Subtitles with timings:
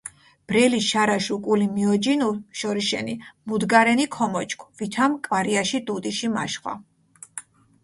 [0.51, 2.29] ბრელი შარაშ უკული მიოჯინუ
[2.61, 3.13] შორიშენი,
[3.53, 6.77] მუდგარენი ქომოჩქ, ვითამ კვარიაში დუდიში მაშხვა.